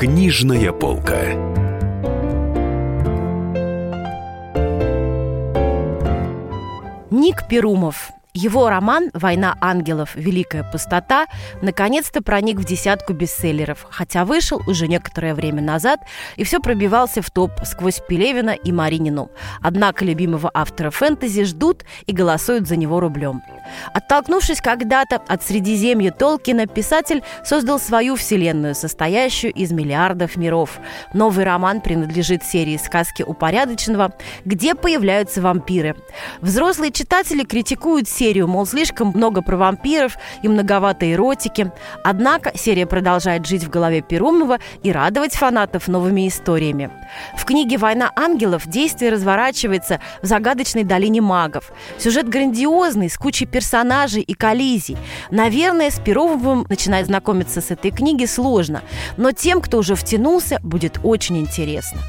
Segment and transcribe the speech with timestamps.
[0.00, 1.20] Книжная полка.
[7.10, 10.14] Ник Перумов его роман «Война ангелов.
[10.14, 11.26] Великая пустота»
[11.62, 16.00] наконец-то проник в десятку бестселлеров, хотя вышел уже некоторое время назад
[16.36, 19.30] и все пробивался в топ сквозь Пелевина и Маринину.
[19.60, 23.42] Однако любимого автора фэнтези ждут и голосуют за него рублем.
[23.94, 30.78] Оттолкнувшись когда-то от Средиземья Толкина, писатель создал свою вселенную, состоящую из миллиардов миров.
[31.14, 34.12] Новый роман принадлежит серии «Сказки упорядоченного»,
[34.44, 35.96] где появляются вампиры.
[36.40, 41.72] Взрослые читатели критикуют серию, мол, слишком много про вампиров и многовато эротики.
[42.04, 46.90] Однако серия продолжает жить в голове Перумова и радовать фанатов новыми историями.
[47.34, 51.72] В книге «Война ангелов» действие разворачивается в загадочной долине магов.
[51.98, 54.98] Сюжет грандиозный, с кучей персонажей и коллизий.
[55.30, 58.82] Наверное, с Перумовым начинать знакомиться с этой книги сложно,
[59.16, 62.02] но тем, кто уже втянулся, будет очень интересно.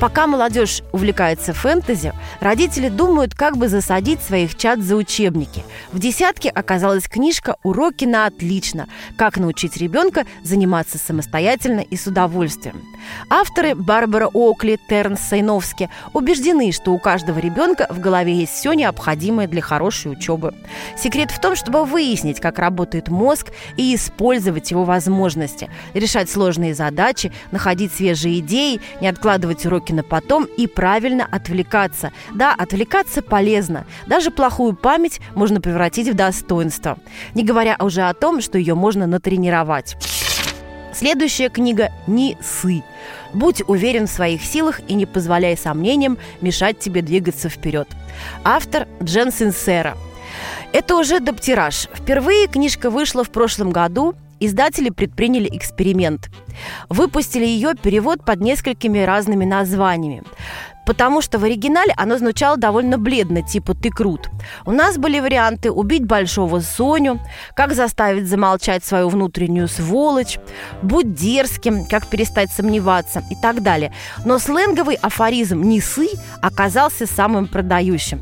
[0.00, 5.64] Пока молодежь увлекается фэнтези, родители думают, как бы засадить своих чад за учебники.
[5.92, 8.88] В десятке оказалась книжка «Уроки на отлично.
[9.16, 12.82] Как научить ребенка заниматься самостоятельно и с удовольствием».
[13.30, 19.46] Авторы Барбара Окли, Тернс Сайновски убеждены, что у каждого ребенка в голове есть все необходимое
[19.46, 20.54] для хорошей учебы.
[20.96, 27.32] Секрет в том, чтобы выяснить, как работает мозг и использовать его возможности, решать сложные задачи,
[27.50, 32.12] находить свежие идеи, не откладывать уроки на потом и правильно отвлекаться.
[32.34, 33.84] Да, отвлекаться полезно.
[34.06, 36.98] Даже плохую память можно превратить в достоинство.
[37.34, 39.96] Не говоря уже о том, что ее можно натренировать.
[40.94, 42.84] Следующая книга «Не сы».
[43.32, 47.88] Будь уверен в своих силах и не позволяй сомнениям мешать тебе двигаться вперед.
[48.44, 49.96] Автор Джен Синсера.
[50.72, 51.88] Это уже доптираж.
[51.92, 54.14] Впервые книжка вышла в прошлом году
[54.46, 56.30] издатели предприняли эксперимент.
[56.88, 60.22] Выпустили ее перевод под несколькими разными названиями
[60.84, 64.28] потому что в оригинале оно звучало довольно бледно, типа «ты крут».
[64.64, 67.20] У нас были варианты «убить большого Соню»,
[67.54, 70.38] «как заставить замолчать свою внутреннюю сволочь»,
[70.82, 73.92] «будь дерзким», «как перестать сомневаться» и так далее.
[74.24, 76.08] Но сленговый афоризм «несы»
[76.42, 78.20] оказался самым продающим.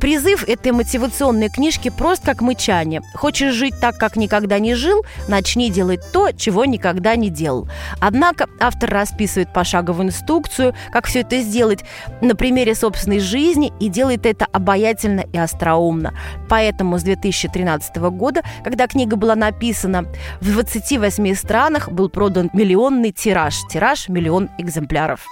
[0.00, 3.02] Призыв этой мотивационной книжки прост как мычание.
[3.14, 7.68] Хочешь жить так, как никогда не жил, начни делать то, чего никогда не делал.
[8.00, 11.84] Однако автор расписывает пошаговую инструкцию, как все это сделать,
[12.20, 16.14] на примере собственной жизни и делает это обаятельно и остроумно.
[16.48, 20.06] Поэтому с 2013 года, когда книга была написана,
[20.40, 23.54] в 28 странах был продан миллионный тираж.
[23.70, 25.26] Тираж– миллион экземпляров.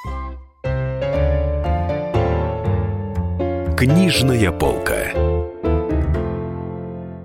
[3.81, 5.11] Книжная полка.